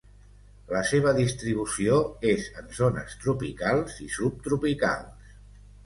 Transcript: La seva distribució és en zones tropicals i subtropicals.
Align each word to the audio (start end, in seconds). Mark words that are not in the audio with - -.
La 0.75 0.79
seva 0.91 1.13
distribució 1.17 1.99
és 2.31 2.49
en 2.63 2.73
zones 2.81 3.21
tropicals 3.27 4.03
i 4.09 4.13
subtropicals. 4.19 5.35